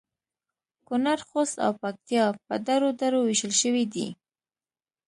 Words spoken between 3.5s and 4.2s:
شوي دي